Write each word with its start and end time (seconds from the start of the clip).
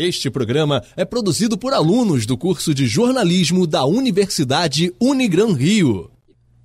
Este 0.00 0.30
programa 0.30 0.84
é 0.96 1.04
produzido 1.04 1.58
por 1.58 1.72
alunos 1.72 2.24
do 2.24 2.38
curso 2.38 2.72
de 2.72 2.86
jornalismo 2.86 3.66
da 3.66 3.84
Universidade 3.84 4.94
Unigran 5.00 5.52
Rio. 5.52 6.08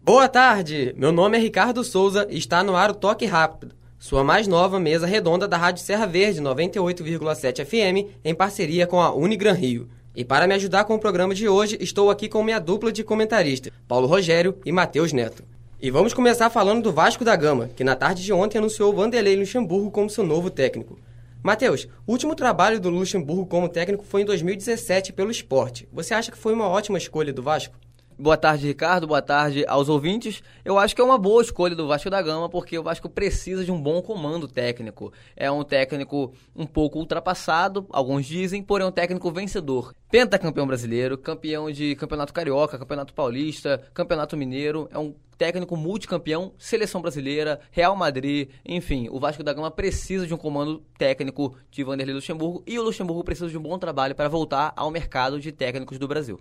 Boa 0.04 0.30
tarde, 0.30 0.94
meu 0.96 1.12
nome 1.12 1.40
é 1.40 1.42
Ricardo 1.42 1.84
Souza 1.84 2.28
e 2.30 2.38
está 2.38 2.64
no 2.64 2.76
ar 2.76 2.92
o 2.92 2.94
Toque 2.94 3.26
Rápido, 3.26 3.74
sua 3.98 4.24
mais 4.24 4.48
nova 4.48 4.80
mesa 4.80 5.08
redonda 5.08 5.48
da 5.48 5.58
Rádio 5.58 5.84
Serra 5.84 6.06
Verde 6.06 6.44
98,7 6.44 7.66
FM 7.66 8.08
em 8.24 8.36
parceria 8.36 8.86
com 8.86 9.02
a 9.02 9.12
Unigran 9.12 9.54
Rio. 9.54 9.90
E 10.16 10.24
para 10.24 10.46
me 10.46 10.54
ajudar 10.54 10.84
com 10.84 10.94
o 10.94 11.00
programa 11.00 11.34
de 11.34 11.50
hoje, 11.50 11.76
estou 11.82 12.12
aqui 12.12 12.30
com 12.30 12.44
minha 12.44 12.60
dupla 12.60 12.92
de 12.92 13.04
comentaristas, 13.04 13.74
Paulo 13.88 14.06
Rogério 14.06 14.60
e 14.64 14.72
Matheus 14.72 15.12
Neto. 15.12 15.44
E 15.82 15.90
vamos 15.90 16.14
começar 16.14 16.52
falando 16.52 16.84
do 16.84 16.94
Vasco 16.94 17.26
da 17.26 17.36
Gama, 17.36 17.72
que 17.76 17.84
na 17.84 17.96
tarde 17.96 18.24
de 18.24 18.32
ontem 18.32 18.60
anunciou 18.60 18.94
Vanderlei 18.94 19.36
Luxemburgo 19.36 19.90
como 19.90 20.08
seu 20.08 20.24
novo 20.24 20.52
técnico. 20.52 21.00
Matheus, 21.44 21.90
o 22.08 22.14
último 22.14 22.36
trabalho 22.36 22.80
do 22.80 22.90
Luxemburgo 22.90 23.46
como 23.46 23.68
técnico 23.68 24.06
foi 24.06 24.22
em 24.22 24.26
2017 24.26 25.12
pelo 25.12 25.30
esporte. 25.30 25.86
Você 25.92 26.14
acha 26.14 26.32
que 26.32 26.38
foi 26.38 26.54
uma 26.54 26.70
ótima 26.70 26.98
escolha 26.98 27.34
do 27.34 27.44
Vasco? 27.44 27.76
Boa 28.18 28.38
tarde, 28.38 28.68
Ricardo. 28.68 29.08
Boa 29.08 29.22
tarde 29.22 29.66
aos 29.68 29.90
ouvintes. 29.90 30.44
Eu 30.64 30.78
acho 30.78 30.96
que 30.96 31.02
é 31.02 31.04
uma 31.04 31.18
boa 31.18 31.42
escolha 31.42 31.76
do 31.76 31.88
Vasco 31.88 32.10
da 32.10 32.22
Gama, 32.22 32.48
porque 32.48 32.78
o 32.78 32.84
Vasco 32.84 33.10
precisa 33.10 33.66
de 33.66 33.72
um 33.72 33.82
bom 33.82 34.02
comando 34.02 34.48
técnico. 34.48 35.12
É 35.36 35.50
um 35.50 35.64
técnico 35.64 36.32
um 36.56 36.66
pouco 36.66 37.00
ultrapassado, 37.00 37.88
alguns 37.90 38.26
dizem, 38.26 38.62
porém 38.62 38.86
é 38.86 38.90
um 38.90 38.92
técnico 38.92 39.32
vencedor. 39.32 39.94
Pentacampeão 40.12 40.68
brasileiro, 40.68 41.18
campeão 41.18 41.72
de 41.72 41.96
campeonato 41.96 42.34
carioca, 42.34 42.78
campeonato 42.78 43.14
paulista, 43.14 43.82
campeonato 43.94 44.38
mineiro. 44.38 44.88
É 44.92 45.00
um 45.00 45.16
técnico 45.36 45.76
multicampeão, 45.76 46.54
seleção 46.58 47.02
brasileira, 47.02 47.60
Real 47.72 47.96
Madrid, 47.96 48.50
enfim, 48.64 49.10
o 49.10 49.20
Vasco 49.20 49.44
da 49.44 49.54
Gama 49.54 49.72
precisa 49.72 50.28
de 50.28 50.34
um 50.34 50.38
comando 50.38 50.84
técnico 50.98 51.58
de 51.72 51.84
Vanderlei 51.84 52.16
Luxemburgo 52.16 52.64
e 52.68 52.78
o 52.78 52.84
Luxemburgo 52.84 53.24
precisa 53.24 53.50
de 53.50 53.58
um 53.58 53.62
bom 53.62 53.80
trabalho 53.80 54.14
para 54.14 54.30
voltar 54.30 54.72
ao 54.76 54.92
mercado 54.92 55.40
de 55.40 55.52
técnicos 55.52 55.98
do 55.98 56.08
Brasil. 56.08 56.40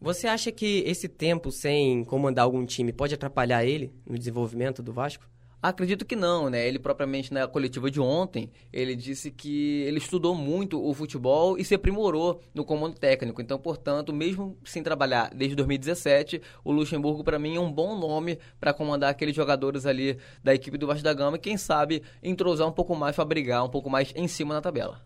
Você 0.00 0.26
acha 0.26 0.52
que 0.52 0.82
esse 0.86 1.08
tempo 1.08 1.50
sem 1.50 2.04
comandar 2.04 2.44
algum 2.44 2.66
time 2.66 2.92
pode 2.92 3.14
atrapalhar 3.14 3.64
ele 3.64 3.94
no 4.06 4.18
desenvolvimento 4.18 4.82
do 4.82 4.92
Vasco? 4.92 5.26
Acredito 5.62 6.04
que 6.04 6.14
não, 6.14 6.50
né? 6.50 6.68
Ele 6.68 6.78
propriamente 6.78 7.32
na 7.32 7.48
coletiva 7.48 7.90
de 7.90 7.98
ontem, 7.98 8.52
ele 8.70 8.94
disse 8.94 9.30
que 9.30 9.82
ele 9.82 9.96
estudou 9.96 10.34
muito 10.34 10.80
o 10.80 10.92
futebol 10.92 11.56
e 11.58 11.64
se 11.64 11.74
aprimorou 11.74 12.42
no 12.54 12.62
comando 12.62 12.98
técnico. 12.98 13.40
Então, 13.40 13.58
portanto, 13.58 14.12
mesmo 14.12 14.58
sem 14.64 14.82
trabalhar 14.82 15.30
desde 15.34 15.56
2017, 15.56 16.42
o 16.62 16.70
Luxemburgo 16.70 17.24
para 17.24 17.38
mim 17.38 17.56
é 17.56 17.60
um 17.60 17.72
bom 17.72 17.98
nome 17.98 18.38
para 18.60 18.74
comandar 18.74 19.10
aqueles 19.10 19.34
jogadores 19.34 19.86
ali 19.86 20.18
da 20.44 20.54
equipe 20.54 20.76
do 20.76 20.86
Vasco 20.86 21.02
da 21.02 21.14
Gama 21.14 21.38
e 21.38 21.40
quem 21.40 21.56
sabe 21.56 22.02
entrosar 22.22 22.68
um 22.68 22.72
pouco 22.72 22.94
mais 22.94 23.16
para 23.16 23.24
brigar 23.24 23.64
um 23.64 23.70
pouco 23.70 23.88
mais 23.88 24.12
em 24.14 24.28
cima 24.28 24.52
na 24.52 24.60
tabela. 24.60 25.05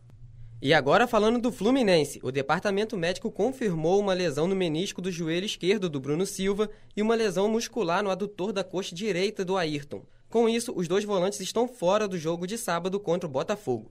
E 0.63 0.75
agora 0.75 1.07
falando 1.07 1.41
do 1.41 1.51
Fluminense, 1.51 2.21
o 2.23 2.31
departamento 2.31 2.95
médico 2.95 3.31
confirmou 3.31 3.99
uma 3.99 4.13
lesão 4.13 4.47
no 4.47 4.55
menisco 4.55 5.01
do 5.01 5.11
joelho 5.11 5.47
esquerdo 5.47 5.89
do 5.89 5.99
Bruno 5.99 6.27
Silva 6.27 6.69
e 6.95 7.01
uma 7.01 7.15
lesão 7.15 7.49
muscular 7.49 8.03
no 8.03 8.11
adutor 8.11 8.53
da 8.53 8.63
coxa 8.63 8.95
direita 8.95 9.43
do 9.43 9.57
Ayrton. 9.57 10.05
Com 10.29 10.51
isso, 10.51 10.71
os 10.77 10.87
dois 10.87 11.03
volantes 11.03 11.41
estão 11.41 11.67
fora 11.67 12.07
do 12.07 12.19
jogo 12.19 12.47
de 12.47 12.59
sábado 12.59 13.01
contra 13.01 13.27
o 13.27 13.33
Botafogo. 13.33 13.91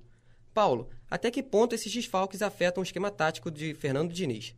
Paulo, 0.54 0.88
até 1.10 1.32
que 1.32 1.42
ponto 1.42 1.74
esses 1.74 1.92
desfalques 1.92 2.44
afetam 2.44 2.82
o 2.82 2.84
esquema 2.84 3.10
tático 3.10 3.50
de 3.50 3.74
Fernando 3.74 4.14
Diniz? 4.14 4.54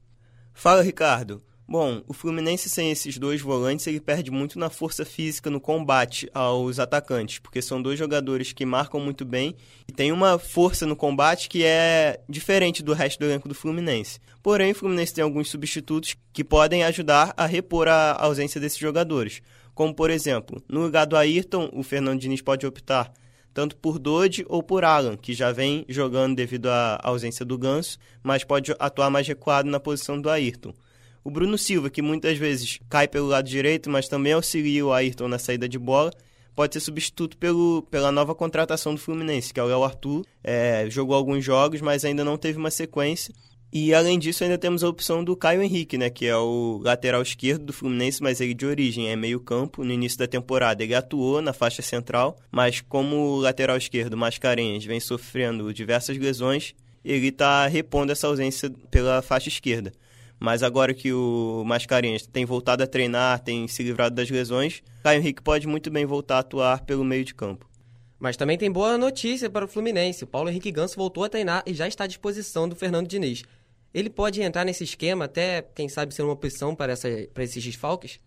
Fala, 0.53 0.81
Ricardo. 0.81 1.41
Bom, 1.67 2.01
o 2.05 2.13
Fluminense 2.13 2.69
sem 2.69 2.91
esses 2.91 3.17
dois 3.17 3.39
volantes, 3.39 3.87
ele 3.87 4.01
perde 4.01 4.29
muito 4.29 4.59
na 4.59 4.69
força 4.69 5.05
física 5.05 5.49
no 5.49 5.61
combate 5.61 6.29
aos 6.33 6.79
atacantes, 6.79 7.39
porque 7.39 7.61
são 7.61 7.81
dois 7.81 7.97
jogadores 7.97 8.51
que 8.51 8.65
marcam 8.65 8.99
muito 8.99 9.23
bem 9.23 9.55
e 9.87 9.93
tem 9.93 10.11
uma 10.11 10.37
força 10.37 10.85
no 10.85 10.97
combate 10.97 11.47
que 11.47 11.63
é 11.63 12.19
diferente 12.27 12.83
do 12.83 12.93
resto 12.93 13.19
do 13.19 13.25
elenco 13.25 13.47
do 13.47 13.55
Fluminense. 13.55 14.19
Porém, 14.43 14.71
o 14.71 14.75
Fluminense 14.75 15.13
tem 15.13 15.23
alguns 15.23 15.49
substitutos 15.49 16.15
que 16.33 16.43
podem 16.43 16.83
ajudar 16.83 17.33
a 17.37 17.45
repor 17.45 17.87
a 17.87 18.17
ausência 18.21 18.59
desses 18.59 18.77
jogadores. 18.79 19.41
Como, 19.73 19.93
por 19.93 20.09
exemplo, 20.09 20.61
no 20.67 20.81
lugar 20.81 21.05
do 21.05 21.15
Ayrton, 21.15 21.69
o 21.71 21.83
Fernando 21.83 22.19
Diniz 22.19 22.41
pode 22.41 22.65
optar 22.65 23.13
tanto 23.53 23.75
por 23.77 23.99
Dodge 23.99 24.45
ou 24.47 24.63
por 24.63 24.83
Alan, 24.83 25.17
que 25.17 25.33
já 25.33 25.51
vem 25.51 25.85
jogando 25.87 26.35
devido 26.35 26.67
à 26.67 26.99
ausência 27.03 27.45
do 27.45 27.57
Ganso, 27.57 27.97
mas 28.23 28.43
pode 28.43 28.73
atuar 28.79 29.09
mais 29.09 29.27
recuado 29.27 29.69
na 29.69 29.79
posição 29.79 30.19
do 30.19 30.29
Ayrton. 30.29 30.73
O 31.23 31.29
Bruno 31.29 31.57
Silva, 31.57 31.89
que 31.89 32.01
muitas 32.01 32.37
vezes 32.37 32.79
cai 32.89 33.07
pelo 33.07 33.27
lado 33.27 33.47
direito, 33.47 33.89
mas 33.89 34.07
também 34.07 34.33
auxilia 34.33 34.85
o 34.85 34.91
Ayrton 34.91 35.27
na 35.27 35.37
saída 35.37 35.69
de 35.69 35.77
bola, 35.77 36.11
pode 36.55 36.73
ser 36.73 36.79
substituto 36.79 37.37
pelo, 37.37 37.83
pela 37.91 38.11
nova 38.11 38.33
contratação 38.33 38.95
do 38.95 38.99
Fluminense, 38.99 39.53
que 39.53 39.59
é 39.59 39.63
o 39.63 39.67
Léo 39.67 39.83
Arthur. 39.83 40.25
É, 40.43 40.87
jogou 40.89 41.15
alguns 41.15 41.43
jogos, 41.43 41.81
mas 41.81 42.03
ainda 42.03 42.23
não 42.23 42.37
teve 42.37 42.57
uma 42.57 42.71
sequência. 42.71 43.33
E 43.73 43.93
além 43.93 44.19
disso, 44.19 44.43
ainda 44.43 44.57
temos 44.57 44.83
a 44.83 44.89
opção 44.89 45.23
do 45.23 45.33
Caio 45.33 45.61
Henrique, 45.61 45.97
né, 45.97 46.09
que 46.09 46.25
é 46.25 46.35
o 46.35 46.81
lateral 46.83 47.21
esquerdo 47.21 47.65
do 47.65 47.71
Fluminense, 47.71 48.21
mas 48.21 48.41
ele 48.41 48.53
de 48.53 48.65
origem 48.65 49.09
é 49.09 49.15
meio-campo. 49.15 49.83
No 49.83 49.93
início 49.93 50.19
da 50.19 50.27
temporada, 50.27 50.83
ele 50.83 50.93
atuou 50.93 51.41
na 51.41 51.53
faixa 51.53 51.81
central, 51.81 52.37
mas 52.51 52.81
como 52.81 53.15
o 53.15 53.39
lateral 53.39 53.77
esquerdo 53.77 54.17
Mascarenhas 54.17 54.83
vem 54.83 54.99
sofrendo 54.99 55.73
diversas 55.73 56.17
lesões, 56.17 56.75
ele 57.03 57.27
está 57.27 57.65
repondo 57.65 58.11
essa 58.11 58.27
ausência 58.27 58.69
pela 58.89 59.21
faixa 59.21 59.47
esquerda. 59.47 59.93
Mas 60.43 60.63
agora 60.63 60.91
que 60.91 61.13
o 61.13 61.63
Mascarenhas 61.63 62.25
tem 62.25 62.45
voltado 62.45 62.81
a 62.81 62.87
treinar, 62.87 63.43
tem 63.43 63.67
se 63.67 63.83
livrado 63.83 64.15
das 64.15 64.27
lesões, 64.27 64.81
Caio 65.03 65.19
Henrique 65.19 65.39
pode 65.39 65.67
muito 65.67 65.91
bem 65.91 66.03
voltar 66.03 66.37
a 66.37 66.39
atuar 66.39 66.83
pelo 66.83 67.03
meio 67.03 67.23
de 67.23 67.35
campo. 67.35 67.69
Mas 68.19 68.35
também 68.35 68.57
tem 68.57 68.71
boa 68.71 68.97
notícia 68.97 69.51
para 69.51 69.65
o 69.65 69.67
Fluminense. 69.67 70.23
O 70.23 70.27
Paulo 70.27 70.49
Henrique 70.49 70.71
Ganso 70.71 70.95
voltou 70.95 71.23
a 71.23 71.29
treinar 71.29 71.61
e 71.67 71.75
já 71.75 71.87
está 71.87 72.05
à 72.05 72.07
disposição 72.07 72.67
do 72.67 72.75
Fernando 72.75 73.07
Diniz. 73.07 73.43
Ele 73.93 74.09
pode 74.09 74.41
entrar 74.41 74.65
nesse 74.65 74.83
esquema 74.83 75.25
até, 75.25 75.61
quem 75.75 75.87
sabe, 75.87 76.11
ser 76.11 76.23
uma 76.23 76.33
opção 76.33 76.73
para, 76.73 76.93
essa, 76.93 77.07
para 77.31 77.43
esses 77.43 77.63
desfalques? 77.63 78.19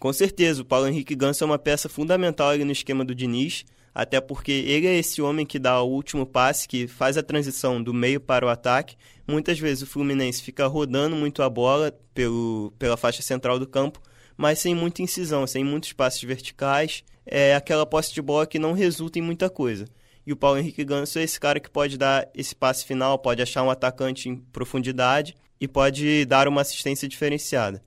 Com 0.00 0.12
certeza, 0.12 0.62
o 0.62 0.64
Paulo 0.64 0.88
Henrique 0.88 1.14
Ganso 1.14 1.44
é 1.44 1.46
uma 1.46 1.58
peça 1.58 1.88
fundamental 1.88 2.48
ali 2.48 2.64
no 2.64 2.72
esquema 2.72 3.04
do 3.04 3.14
Diniz, 3.14 3.64
até 3.98 4.20
porque 4.20 4.52
ele 4.52 4.86
é 4.86 4.96
esse 4.96 5.20
homem 5.20 5.44
que 5.44 5.58
dá 5.58 5.82
o 5.82 5.90
último 5.90 6.24
passe, 6.24 6.68
que 6.68 6.86
faz 6.86 7.18
a 7.18 7.22
transição 7.22 7.82
do 7.82 7.92
meio 7.92 8.20
para 8.20 8.46
o 8.46 8.48
ataque. 8.48 8.94
Muitas 9.26 9.58
vezes 9.58 9.82
o 9.82 9.88
Fluminense 9.88 10.40
fica 10.40 10.68
rodando 10.68 11.16
muito 11.16 11.42
a 11.42 11.50
bola 11.50 11.92
pelo, 12.14 12.72
pela 12.78 12.96
faixa 12.96 13.22
central 13.22 13.58
do 13.58 13.66
campo, 13.66 14.00
mas 14.36 14.60
sem 14.60 14.72
muita 14.72 15.02
incisão, 15.02 15.48
sem 15.48 15.64
muitos 15.64 15.92
passes 15.92 16.22
verticais. 16.22 17.02
É 17.26 17.56
aquela 17.56 17.84
posse 17.84 18.14
de 18.14 18.22
bola 18.22 18.46
que 18.46 18.56
não 18.56 18.72
resulta 18.72 19.18
em 19.18 19.22
muita 19.22 19.50
coisa. 19.50 19.84
E 20.24 20.32
o 20.32 20.36
Paulo 20.36 20.60
Henrique 20.60 20.84
Ganso 20.84 21.18
é 21.18 21.24
esse 21.24 21.40
cara 21.40 21.58
que 21.58 21.68
pode 21.68 21.98
dar 21.98 22.28
esse 22.32 22.54
passe 22.54 22.84
final, 22.84 23.18
pode 23.18 23.42
achar 23.42 23.64
um 23.64 23.70
atacante 23.70 24.28
em 24.28 24.36
profundidade 24.36 25.34
e 25.60 25.66
pode 25.66 26.24
dar 26.24 26.46
uma 26.46 26.60
assistência 26.60 27.08
diferenciada. 27.08 27.82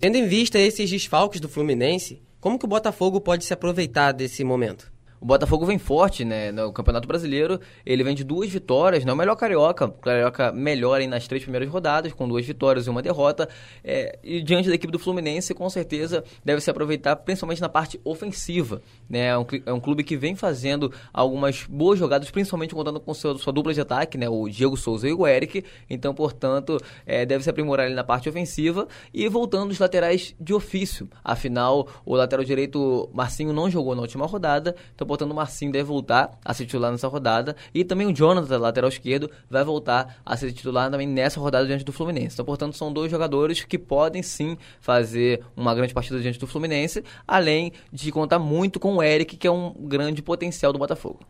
Tendo 0.00 0.16
em 0.16 0.26
vista 0.26 0.58
esses 0.58 0.88
desfalques 0.88 1.38
do 1.38 1.50
Fluminense, 1.50 2.22
como 2.40 2.58
que 2.58 2.64
o 2.64 2.68
Botafogo 2.68 3.20
pode 3.20 3.44
se 3.44 3.52
aproveitar 3.52 4.12
desse 4.12 4.42
momento? 4.42 4.93
O 5.20 5.26
Botafogo 5.26 5.64
vem 5.64 5.78
forte, 5.78 6.24
né, 6.24 6.52
no 6.52 6.72
Campeonato 6.72 7.08
Brasileiro. 7.08 7.60
Ele 7.84 8.04
vem 8.04 8.14
de 8.14 8.24
duas 8.24 8.50
vitórias, 8.50 9.04
né, 9.04 9.12
o 9.12 9.16
melhor 9.16 9.36
carioca. 9.36 9.86
O 9.86 9.92
carioca 9.92 10.52
melhor 10.52 11.00
aí 11.00 11.06
nas 11.06 11.26
três 11.26 11.42
primeiras 11.42 11.68
rodadas, 11.68 12.12
com 12.12 12.28
duas 12.28 12.44
vitórias 12.44 12.86
e 12.86 12.90
uma 12.90 13.00
derrota. 13.00 13.48
É, 13.82 14.18
e 14.22 14.42
diante 14.42 14.68
da 14.68 14.74
equipe 14.74 14.92
do 14.92 14.98
Fluminense, 14.98 15.54
com 15.54 15.68
certeza 15.70 16.22
deve 16.44 16.60
se 16.60 16.70
aproveitar, 16.70 17.16
principalmente 17.16 17.60
na 17.60 17.68
parte 17.68 18.00
ofensiva. 18.04 18.82
Né? 19.08 19.28
É 19.28 19.38
um, 19.38 19.46
é 19.66 19.72
um 19.72 19.80
clube 19.80 20.04
que 20.04 20.16
vem 20.16 20.34
fazendo 20.34 20.92
algumas 21.12 21.64
boas 21.64 21.98
jogadas, 21.98 22.30
principalmente 22.30 22.74
contando 22.74 23.00
com 23.00 23.14
seu, 23.14 23.38
sua 23.38 23.52
dupla 23.52 23.72
de 23.72 23.80
ataque, 23.80 24.18
né, 24.18 24.28
o 24.28 24.48
Diego 24.48 24.76
Souza 24.76 25.08
e 25.08 25.12
o 25.12 25.26
Eric. 25.26 25.64
Então, 25.88 26.14
portanto, 26.14 26.78
é, 27.06 27.24
deve 27.24 27.42
se 27.44 27.50
aprimorar 27.50 27.86
ali 27.86 27.94
na 27.94 28.04
parte 28.04 28.28
ofensiva 28.28 28.86
e 29.12 29.28
voltando 29.28 29.70
os 29.70 29.78
laterais 29.78 30.34
de 30.38 30.52
ofício. 30.52 31.08
Afinal, 31.22 31.88
o 32.04 32.14
lateral 32.14 32.44
direito 32.44 33.08
Marcinho 33.12 33.52
não 33.52 33.70
jogou 33.70 33.94
na 33.94 34.02
última 34.02 34.26
rodada, 34.26 34.74
então 34.94 35.06
portanto 35.14 35.30
o 35.30 35.34
Marcinho 35.34 35.70
deve 35.70 35.84
voltar 35.84 36.38
a 36.44 36.52
ser 36.52 36.66
titular 36.66 36.90
nessa 36.90 37.06
rodada. 37.06 37.54
E 37.72 37.84
também 37.84 38.06
o 38.06 38.12
Jonathan, 38.12 38.58
lateral 38.58 38.88
esquerdo, 38.88 39.30
vai 39.48 39.64
voltar 39.64 40.20
a 40.26 40.36
ser 40.36 40.52
titular 40.52 40.90
também 40.90 41.06
nessa 41.06 41.38
rodada 41.38 41.66
diante 41.66 41.84
do 41.84 41.92
Fluminense. 41.92 42.34
Então, 42.34 42.44
portanto, 42.44 42.76
são 42.76 42.92
dois 42.92 43.10
jogadores 43.10 43.62
que 43.64 43.78
podem 43.78 44.22
sim 44.22 44.58
fazer 44.80 45.44
uma 45.56 45.74
grande 45.74 45.94
partida 45.94 46.20
diante 46.20 46.38
do 46.38 46.46
Fluminense, 46.46 47.04
além 47.26 47.72
de 47.92 48.10
contar 48.10 48.40
muito 48.40 48.80
com 48.80 48.96
o 48.96 49.02
Eric, 49.02 49.36
que 49.36 49.46
é 49.46 49.50
um 49.50 49.72
grande 49.72 50.20
potencial 50.20 50.72
do 50.72 50.78
Botafogo. 50.78 51.20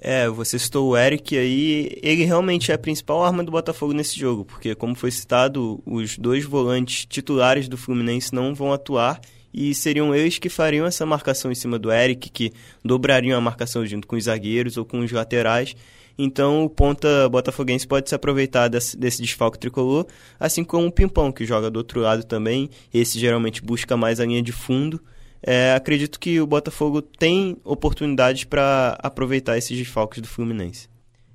É, 0.00 0.28
você 0.28 0.56
citou 0.60 0.90
o 0.90 0.96
Eric 0.96 1.36
aí, 1.36 1.98
ele 2.00 2.24
realmente 2.24 2.70
é 2.70 2.74
a 2.74 2.78
principal 2.78 3.24
arma 3.24 3.42
do 3.42 3.50
Botafogo 3.50 3.92
nesse 3.92 4.16
jogo, 4.16 4.44
porque 4.44 4.72
como 4.76 4.94
foi 4.94 5.10
citado, 5.10 5.82
os 5.84 6.16
dois 6.16 6.44
volantes 6.44 7.04
titulares 7.04 7.68
do 7.68 7.76
Fluminense 7.76 8.32
não 8.32 8.54
vão 8.54 8.72
atuar 8.72 9.20
e 9.52 9.74
seriam 9.74 10.14
eles 10.14 10.38
que 10.38 10.48
fariam 10.48 10.86
essa 10.86 11.06
marcação 11.06 11.50
em 11.50 11.54
cima 11.54 11.78
do 11.78 11.90
Eric, 11.90 12.30
que 12.30 12.52
dobrariam 12.84 13.36
a 13.36 13.40
marcação 13.40 13.84
junto 13.86 14.06
com 14.06 14.16
os 14.16 14.24
zagueiros 14.24 14.76
ou 14.76 14.84
com 14.84 15.00
os 15.00 15.10
laterais. 15.10 15.74
Então 16.18 16.64
o 16.64 16.68
ponta 16.68 17.28
botafoguense 17.28 17.86
pode 17.86 18.08
se 18.08 18.14
aproveitar 18.14 18.66
desse, 18.66 18.96
desse 18.96 19.22
desfalque 19.22 19.58
tricolor, 19.58 20.04
assim 20.38 20.64
como 20.64 20.88
o 20.88 20.92
Pimpão, 20.92 21.30
que 21.30 21.46
joga 21.46 21.70
do 21.70 21.76
outro 21.76 22.00
lado 22.00 22.24
também. 22.24 22.68
Esse 22.92 23.18
geralmente 23.18 23.62
busca 23.62 23.96
mais 23.96 24.18
a 24.18 24.26
linha 24.26 24.42
de 24.42 24.50
fundo. 24.50 25.00
É, 25.40 25.72
acredito 25.74 26.18
que 26.18 26.40
o 26.40 26.46
Botafogo 26.46 27.00
tem 27.00 27.56
oportunidades 27.64 28.42
para 28.42 28.98
aproveitar 29.00 29.56
esses 29.56 29.78
desfalques 29.78 30.20
do 30.20 30.26
Fluminense. 30.26 30.88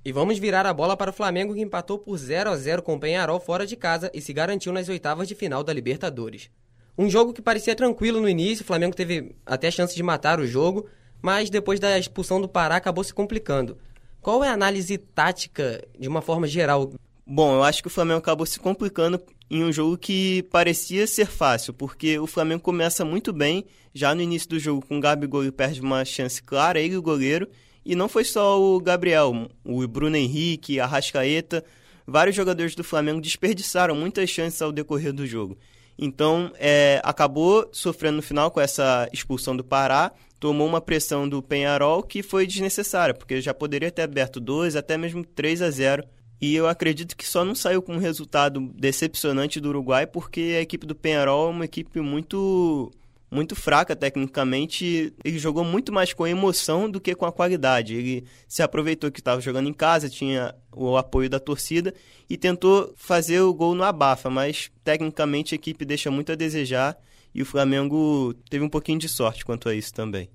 E 0.04 0.12
vamos 0.12 0.38
virar 0.38 0.66
a 0.66 0.74
bola 0.74 0.98
para 0.98 1.12
o 1.12 1.14
Flamengo 1.14 1.54
que 1.54 1.62
empatou 1.62 1.98
por 1.98 2.18
0 2.18 2.50
a 2.50 2.58
0 2.58 2.82
com 2.82 2.96
o 2.96 3.00
Penharol 3.00 3.40
fora 3.40 3.66
de 3.66 3.78
casa 3.78 4.12
e 4.14 4.20
se 4.20 4.34
garantiu 4.34 4.74
nas 4.74 4.90
oitavas 4.90 5.30
de 5.30 5.36
final 5.36 5.64
da 5.64 5.72
Libertadores. 5.72 6.50
Um 6.98 7.10
jogo 7.10 7.34
que 7.34 7.42
parecia 7.42 7.76
tranquilo 7.76 8.22
no 8.22 8.30
início, 8.30 8.64
o 8.64 8.68
Flamengo 8.68 8.96
teve 8.96 9.36
até 9.46 9.72
chance 9.72 9.96
de 9.96 10.04
matar 10.04 10.40
o 10.40 10.46
jogo, 10.46 10.88
mas 11.22 11.50
depois 11.50 11.80
da 11.80 11.98
expulsão 11.98 12.40
do 12.40 12.48
Pará 12.48 12.76
acabou 12.76 13.04
se 13.04 13.14
complicando. 13.14 13.78
Qual 14.22 14.44
é 14.44 14.50
a 14.50 14.54
análise 14.54 14.98
tática 14.98 15.84
de 15.98 16.08
uma 16.08 16.22
forma 16.22 16.48
geral? 16.48 16.94
Bom, 17.26 17.56
eu 17.56 17.64
acho 17.64 17.82
que 17.82 17.88
o 17.88 17.92
Flamengo 17.92 18.20
acabou 18.20 18.46
se 18.46 18.60
complicando 18.60 19.22
em 19.50 19.64
um 19.64 19.72
jogo 19.72 19.98
que 19.98 20.44
parecia 20.44 21.08
ser 21.08 21.26
fácil, 21.26 21.74
porque 21.74 22.20
o 22.20 22.28
Flamengo 22.28 22.62
começa 22.62 23.04
muito 23.04 23.34
bem, 23.34 23.66
já 23.94 24.14
no 24.14 24.22
início 24.22 24.50
do 24.50 24.60
jogo 24.60 24.86
com 24.86 24.98
o 24.98 25.02
Gabigol 25.02 25.52
perde 25.52 25.82
uma 25.82 26.06
chance 26.06 26.42
clara, 26.42 26.80
ele 26.80 26.94
e 26.94 26.98
o 26.98 27.02
goleiro, 27.02 27.48
e 27.86 27.96
não 27.96 28.08
foi 28.08 28.24
só 28.24 28.62
o 28.62 28.80
Gabriel, 28.80 29.50
o 29.64 29.88
Bruno 29.88 30.16
Henrique, 30.16 30.80
a 30.80 30.86
Rascaeta, 30.86 31.64
vários 32.06 32.36
jogadores 32.36 32.76
do 32.76 32.84
Flamengo 32.84 33.22
desperdiçaram 33.22 33.96
muitas 33.96 34.30
chances 34.30 34.62
ao 34.62 34.72
decorrer 34.72 35.14
do 35.14 35.26
jogo. 35.26 35.58
Então, 35.98 36.52
é, 36.58 37.00
acabou 37.04 37.70
sofrendo 37.72 38.18
no 38.18 38.22
final 38.22 38.50
com 38.50 38.60
essa 38.60 39.08
expulsão 39.14 39.56
do 39.56 39.64
Pará, 39.64 40.12
tomou 40.40 40.68
uma 40.68 40.82
pressão 40.82 41.30
do 41.30 41.42
Penharol 41.42 42.04
que 42.04 42.22
foi 42.22 42.46
desnecessária, 42.46 43.14
porque 43.14 43.40
já 43.40 43.54
poderia 43.54 43.92
ter 43.92 44.02
aberto 44.02 44.40
2, 44.40 44.76
até 44.76 44.98
mesmo 44.98 45.24
3 45.24 45.62
a 45.62 45.70
0 45.70 46.04
e 46.42 46.56
eu 46.56 46.68
acredito 46.68 47.16
que 47.16 47.26
só 47.26 47.46
não 47.46 47.56
saiu 47.56 47.82
com 47.82 47.94
um 47.94 48.00
resultado 48.00 48.60
decepcionante 48.76 49.62
do 49.62 49.70
Uruguai 49.70 50.06
porque 50.06 50.56
a 50.58 50.62
equipe 50.62 50.86
do 50.86 50.94
Penharol 50.94 51.48
é 51.48 51.52
uma 51.52 51.64
equipe 51.64 52.02
muito 52.02 52.92
muito 53.34 53.56
fraca 53.56 53.96
tecnicamente. 53.96 55.14
Ele 55.24 55.40
jogou 55.40 55.64
muito 55.64 55.92
mais 55.92 56.14
com 56.14 56.28
emoção 56.28 56.90
do 56.90 57.02
que 57.02 57.16
com 57.16 57.26
a 57.26 57.32
qualidade. 57.32 57.96
Ele 57.96 58.26
se 58.48 58.62
aproveitou 58.62 59.12
que 59.12 59.20
estava 59.20 59.42
jogando 59.42 59.68
em 59.68 59.74
casa, 59.74 60.10
tinha 60.10 60.54
o 60.72 60.96
apoio 60.96 61.30
da 61.30 61.40
torcida 61.40 61.94
e 62.30 62.38
tentou 62.38 62.94
fazer 62.96 63.42
o 63.42 63.54
gol 63.54 63.74
no 63.74 63.84
abafa, 63.84 64.30
mas 64.30 64.72
tecnicamente 64.84 65.54
a 65.54 65.58
equipe 65.58 65.84
deixa 65.84 66.12
muito 66.12 66.32
a 66.32 66.36
desejar 66.36 66.98
e 67.34 67.42
o 67.42 67.46
Flamengo 67.46 68.34
teve 68.50 68.64
um 68.64 68.70
pouquinho 68.70 69.00
de 69.00 69.10
sorte 69.10 69.44
quanto 69.44 69.68
a 69.68 69.74
isso 69.74 69.94
também. 69.94 70.30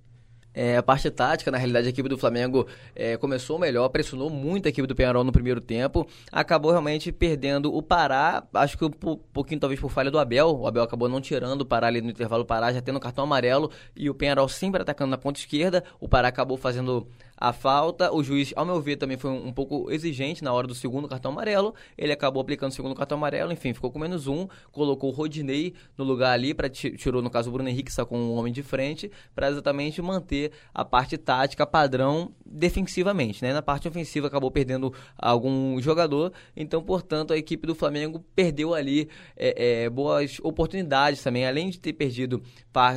É, 0.55 0.77
a 0.77 0.83
parte 0.83 1.11
tática, 1.11 1.51
na 1.51 1.59
realidade, 1.59 1.87
a 1.87 1.91
equipe 1.91 2.09
do 2.09 2.19
Flamengo 2.19 2.67
é, 2.95 3.17
começou 3.17 3.59
melhor, 3.59 3.89
pressionou 3.91 4.29
muito 4.29 4.67
a 4.67 4.69
equipe 4.71 4.87
do 4.87 4.95
Penharol 4.95 5.23
no 5.23 5.31
primeiro 5.31 5.61
tempo, 5.61 6.07
acabou 6.33 6.71
realmente 6.71 7.13
perdendo 7.13 7.73
o 7.73 7.83
Pará, 7.83 8.43
acho 8.55 8.77
que 8.77 8.85
um 8.85 8.91
pouquinho 8.91 9.61
talvez 9.61 9.81
por 9.81 9.91
falha 9.91 10.11
do 10.11 10.19
Abel, 10.19 10.59
o 10.59 10.67
Abel 10.67 10.83
acabou 10.83 11.09
não 11.09 11.21
tirando 11.21 11.61
o 11.61 11.67
Pará 11.67 11.87
ali 11.87 12.01
no 12.01 12.11
intervalo, 12.11 12.45
Pará 12.45 12.73
já 12.73 12.81
tendo 12.81 12.99
cartão 12.99 13.25
amarelo 13.25 13.71
e 13.95 14.11
o 14.11 14.15
Penharol 14.15 14.49
sempre 14.49 14.83
atacando 14.83 15.11
na 15.11 15.19
ponta 15.19 15.39
esquerda, 15.39 15.85
o 16.01 16.09
Pará 16.09 16.29
acabou 16.29 16.57
fazendo 16.57 17.07
a 17.39 17.53
falta. 17.53 18.13
O 18.13 18.23
juiz, 18.23 18.53
ao 18.57 18.67
meu 18.67 18.81
ver, 18.81 18.97
também 18.97 19.17
foi 19.17 19.31
um, 19.31 19.49
um, 19.49 19.53
pouco 19.53 19.91
exigente 19.91 20.43
na 20.43 20.53
hora 20.53 20.67
do 20.67 20.75
segundo 20.75 21.09
cartão 21.09 21.31
amarelo. 21.31 21.75
Ele 21.97 22.13
acabou 22.13 22.43
aplicando 22.43 22.73
o 22.73 22.75
segundo 22.75 22.95
cartão 22.95 23.17
amarelo, 23.17 23.53
enfim, 23.53 23.73
ficou 23.73 23.91
com 23.91 23.99
menos 23.99 24.27
um. 24.27 24.49
Colocou 24.73 25.11
o 25.11 25.13
Rodinei 25.13 25.75
no 25.97 26.05
lugar 26.05 26.33
ali, 26.33 26.53
para 26.53 26.69
tirou, 26.69 27.23
no 27.23 27.31
caso, 27.31 27.49
o 27.49 27.53
Bruno 27.53 27.69
Henrique, 27.69 27.93
sacou 27.93 28.19
um 28.19 28.35
homem 28.35 28.53
de 28.53 28.63
frente, 28.63 29.11
para 29.35 29.49
exatamente 29.49 30.03
manter 30.03 30.51
a 30.75 30.85
parte 30.85 31.17
tática 31.17 31.67
padrão 31.67 32.33
defensivamente. 32.45 33.43
Né? 33.43 33.53
Na 33.53 33.63
parte 33.63 33.87
ofensiva 33.87 34.27
acabou 34.27 34.51
perdendo 34.51 34.93
algum 35.17 35.81
jogador, 35.81 36.33
então, 36.57 36.83
portanto, 36.83 37.33
a 37.33 37.37
equipe 37.39 37.67
do 37.67 37.75
Flamengo 37.75 38.25
perdeu 38.35 38.75
ali 38.75 39.09
é, 39.37 39.85
é, 39.85 39.91
boas 39.91 40.39
oportunidades 40.43 41.23
também, 41.23 41.47
além 41.47 41.71
de 41.71 41.79
ter 41.79 41.93
perdido 41.93 42.43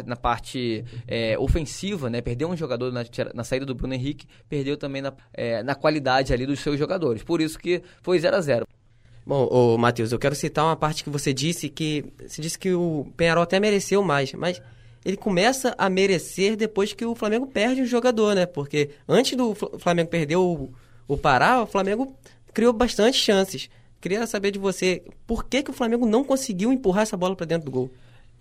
na 0.05 0.15
parte 0.15 0.83
é, 1.07 1.37
ofensiva, 1.39 2.09
né? 2.09 2.21
perdeu 2.21 2.49
um 2.49 2.55
jogador 2.55 2.91
na, 2.91 3.03
na 3.33 3.43
saída 3.43 3.65
do 3.65 3.73
Bruno 3.73 3.93
Henrique, 3.93 4.27
perdeu 4.49 4.77
também 4.77 5.01
na, 5.01 5.13
é, 5.33 5.63
na 5.63 5.75
qualidade 5.75 6.33
ali 6.33 6.45
dos 6.45 6.59
seus 6.59 6.77
jogadores. 6.77 7.23
Por 7.23 7.41
isso 7.41 7.57
que 7.57 7.81
foi 8.01 8.19
0 8.19 8.35
a 8.35 8.41
0 8.41 8.67
Bom, 9.25 9.47
ô, 9.51 9.77
Matheus, 9.77 10.11
eu 10.11 10.19
quero 10.19 10.33
citar 10.35 10.65
uma 10.65 10.75
parte 10.75 11.03
que 11.03 11.09
você 11.09 11.31
disse 11.31 11.69
que 11.69 12.05
você 12.27 12.41
disse 12.41 12.57
que 12.57 12.73
o 12.73 13.05
Penharol 13.15 13.43
até 13.43 13.59
mereceu 13.59 14.01
mais, 14.01 14.33
mas 14.33 14.61
ele 15.05 15.15
começa 15.15 15.75
a 15.77 15.89
merecer 15.89 16.55
depois 16.55 16.93
que 16.93 17.05
o 17.05 17.15
Flamengo 17.15 17.47
perde 17.47 17.81
o 17.81 17.85
jogador, 17.85 18.35
né? 18.35 18.45
Porque 18.45 18.89
antes 19.07 19.37
do 19.37 19.53
Flamengo 19.53 20.09
perder 20.09 20.37
o, 20.37 20.69
o 21.07 21.17
Pará, 21.17 21.61
o 21.61 21.67
Flamengo 21.67 22.15
criou 22.53 22.73
bastante 22.73 23.17
chances. 23.17 23.69
Queria 23.99 24.25
saber 24.25 24.51
de 24.51 24.59
você, 24.59 25.03
por 25.27 25.45
que, 25.45 25.61
que 25.61 25.69
o 25.69 25.73
Flamengo 25.73 26.05
não 26.05 26.23
conseguiu 26.23 26.73
empurrar 26.73 27.03
essa 27.03 27.15
bola 27.15 27.35
para 27.35 27.45
dentro 27.45 27.65
do 27.65 27.71
gol? 27.71 27.91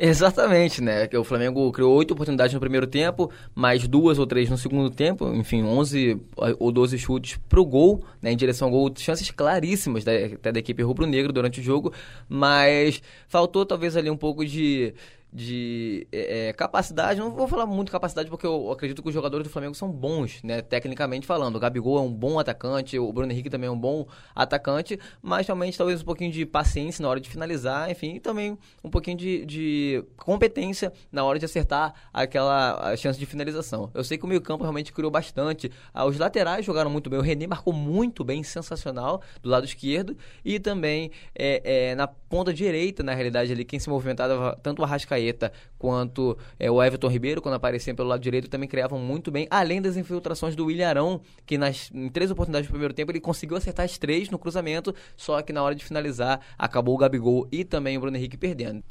Exatamente, 0.03 0.81
né? 0.81 1.07
O 1.19 1.23
Flamengo 1.23 1.71
criou 1.73 1.95
oito 1.95 2.13
oportunidades 2.13 2.55
no 2.55 2.61
primeiro 2.61 2.87
tempo, 2.87 3.31
mais 3.55 3.87
duas 3.87 4.19
ou 4.19 4.27
três 4.27 4.49
no 4.49 4.57
segundo 4.57 4.89
tempo, 4.89 5.31
enfim, 5.35 5.63
11 5.63 6.19
ou 6.59 6.73
12 6.73 6.97
chutes 6.97 7.39
pro 7.51 7.63
gol, 7.67 8.03
né, 8.23 8.33
em 8.33 8.37
direção 8.37 8.69
ao 8.69 8.73
gol, 8.73 8.91
chances 8.97 9.31
claríssimas 9.31 10.03
da, 10.03 10.13
da 10.53 10.59
equipe 10.59 10.83
rubro-negro 10.83 11.35
durante 11.35 11.61
o 11.61 11.63
jogo, 11.63 11.93
mas 12.27 13.03
faltou 13.29 13.67
talvez 13.67 13.95
ali 13.95 14.09
um 14.09 14.17
pouco 14.17 14.43
de 14.43 14.95
de 15.33 16.07
é, 16.11 16.49
é, 16.49 16.53
capacidade, 16.53 17.21
não 17.21 17.31
vou 17.31 17.47
falar 17.47 17.65
muito 17.67 17.93
capacidade 17.93 18.29
porque 18.29 18.45
eu 18.45 18.71
acredito 18.73 19.01
que 19.01 19.09
os 19.09 19.15
jogadores 19.15 19.47
do 19.47 19.51
Flamengo 19.51 19.75
são 19.75 19.91
bons, 19.91 20.43
né, 20.43 20.61
tecnicamente 20.61 21.27
falando. 21.27 21.57
O 21.57 21.61
Gabigol 21.61 21.99
é 21.99 22.01
um 22.01 22.13
bom 22.13 22.39
atacante, 22.39 22.99
o 22.99 23.13
Bruno 23.13 23.31
Henrique 23.31 23.49
também 23.49 23.69
é 23.69 23.71
um 23.71 23.79
bom 23.79 24.07
atacante, 24.35 24.99
mas 25.23 25.47
realmente 25.47 25.79
talvez 25.79 26.03
um 26.03 26.05
pouquinho 26.05 26.33
de 26.33 26.45
paciência 26.45 27.03
na 27.03 27.09
hora 27.09 27.21
de 27.21 27.31
finalizar, 27.31 27.91
enfim, 27.91 28.17
e 28.17 28.21
também 28.21 28.59
um 28.83 28.91
pouquinho 28.91 29.17
de, 29.17 29.47
de 29.47 30.05
competência 30.17 30.93
na 31.13 31.23
hora 31.23 31.39
de 31.39 31.45
acertar 31.45 31.95
aquela 32.13 32.97
chance 32.97 33.19
de 33.19 33.25
finalização. 33.25 33.91
Eu 33.95 34.03
sei 34.03 34.19
que 34.19 34.25
o 34.25 34.29
meio-campo 34.29 34.65
realmente 34.65 34.93
criou 34.93 35.11
bastante. 35.11 35.71
Ah, 35.95 36.05
os 36.05 36.19
laterais 36.19 36.65
jogaram 36.65 36.91
muito 36.91 37.09
bem, 37.09 37.19
o 37.19 37.23
René 37.23 37.47
marcou 37.47 37.73
muito 37.73 38.25
bem, 38.25 38.43
sensacional, 38.43 39.23
do 39.41 39.49
lado 39.49 39.65
esquerdo, 39.65 40.17
e 40.45 40.59
também 40.59 41.13
é, 41.35 41.91
é, 41.91 41.95
na 41.95 42.09
ponta 42.09 42.53
direita, 42.53 43.03
na 43.03 43.15
realidade, 43.15 43.53
ali, 43.53 43.65
quem 43.65 43.79
se 43.79 43.89
movimentava, 43.89 44.59
tanto 44.63 44.83
o 44.83 44.85
Arrascaeta 44.85 45.20
Arrascaeta 45.21 45.53
quanto 45.79 46.37
é, 46.59 46.71
o 46.71 46.83
Everton 46.83 47.09
Ribeiro, 47.09 47.41
quando 47.41 47.55
apareciam 47.55 47.95
pelo 47.95 48.09
lado 48.09 48.21
direito, 48.21 48.49
também 48.49 48.69
criavam 48.69 48.99
muito 48.99 49.31
bem, 49.31 49.47
além 49.51 49.81
das 49.81 49.97
infiltrações 49.97 50.57
do 50.57 50.67
William 50.67 50.89
Arão, 50.89 51.21
que 51.47 51.57
nas, 51.57 51.91
em 51.95 52.09
três 52.09 52.31
oportunidades 52.31 52.69
do 52.69 52.73
primeiro 52.73 52.95
tempo 52.95 53.13
ele 53.13 53.21
conseguiu 53.21 53.57
acertar 53.57 53.85
as 53.85 53.99
três 53.99 54.31
no 54.31 54.39
cruzamento, 54.39 54.95
só 55.17 55.41
que 55.43 55.53
na 55.53 55.63
hora 55.63 55.75
de 55.75 55.85
finalizar 55.85 56.41
acabou 56.59 56.95
o 56.95 56.99
Gabigol 56.99 57.47
e 57.53 57.65
também 57.65 57.97
o 57.97 58.01
Bruno 58.01 58.17
Henrique 58.17 58.37
perdendo. 58.37 58.83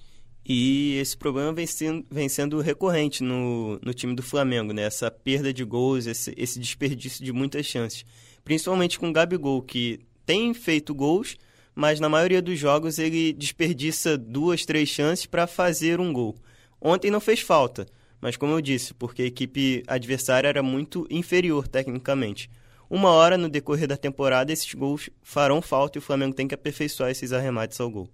E 0.45 0.97
esse 0.97 1.15
problema 1.15 1.53
vem 1.53 1.67
sendo, 1.67 2.05
vem 2.09 2.27
sendo 2.27 2.59
recorrente 2.59 3.21
no, 3.21 3.79
no 3.83 3.93
time 3.93 4.15
do 4.15 4.23
Flamengo, 4.23 4.73
né? 4.73 4.83
Essa 4.83 5.11
perda 5.11 5.53
de 5.53 5.63
gols, 5.63 6.07
esse, 6.07 6.33
esse 6.35 6.59
desperdício 6.59 7.23
de 7.23 7.31
muitas 7.31 7.65
chances. 7.65 8.03
Principalmente 8.43 8.97
com 8.97 9.09
o 9.09 9.13
Gabigol, 9.13 9.61
que 9.61 9.99
tem 10.25 10.53
feito 10.53 10.95
gols, 10.95 11.35
mas 11.75 11.99
na 11.99 12.09
maioria 12.09 12.41
dos 12.41 12.57
jogos 12.57 12.99
ele 12.99 13.33
desperdiça 13.33 14.17
duas, 14.17 14.65
três 14.65 14.89
chances 14.89 15.25
para 15.25 15.47
fazer 15.47 15.99
um 15.99 16.11
gol. 16.11 16.35
Ontem 16.81 17.11
não 17.11 17.19
fez 17.19 17.39
falta, 17.39 17.85
mas 18.21 18.37
como 18.37 18.53
eu 18.53 18.61
disse, 18.61 18.93
porque 18.93 19.21
a 19.21 19.25
equipe 19.25 19.83
adversária 19.87 20.47
era 20.47 20.63
muito 20.63 21.07
inferior 21.09 21.67
tecnicamente. 21.67 22.49
Uma 22.89 23.11
hora 23.11 23.37
no 23.37 23.47
decorrer 23.47 23.87
da 23.87 23.95
temporada 23.95 24.51
esses 24.51 24.73
gols 24.73 25.09
farão 25.21 25.61
falta 25.61 25.97
e 25.97 25.99
o 25.99 26.01
Flamengo 26.01 26.35
tem 26.35 26.47
que 26.47 26.55
aperfeiçoar 26.55 27.11
esses 27.11 27.31
arremates 27.31 27.79
ao 27.79 27.89
gol. 27.89 28.09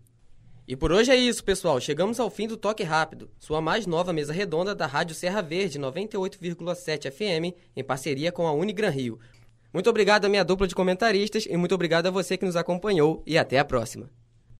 E 0.67 0.75
por 0.75 0.91
hoje 0.91 1.11
é 1.11 1.15
isso, 1.15 1.43
pessoal. 1.43 1.79
Chegamos 1.79 2.19
ao 2.19 2.29
fim 2.29 2.47
do 2.47 2.57
Toque 2.57 2.81
Rápido, 2.81 3.29
sua 3.39 3.61
mais 3.61 3.85
nova 3.85 4.11
mesa 4.11 4.33
redonda 4.33 4.73
da 4.73 4.87
Rádio 4.87 5.15
Serra 5.15 5.39
Verde 5.39 5.79
98,7 5.79 7.11
FM, 7.11 7.55
em 7.75 7.83
parceria 7.83 8.31
com 8.31 8.47
a 8.47 8.51
Unigran 8.51 8.89
Rio. 8.89 9.19
Muito 9.75 9.89
obrigado 9.89 10.23
à 10.23 10.29
minha 10.29 10.45
dupla 10.45 10.69
de 10.69 10.73
comentaristas 10.73 11.45
e 11.49 11.57
muito 11.57 11.75
obrigado 11.75 12.07
a 12.07 12.09
você 12.09 12.37
que 12.37 12.45
nos 12.45 12.55
acompanhou 12.55 13.21
e 13.27 13.37
até 13.37 13.59
a 13.59 13.65
próxima. 13.65 14.09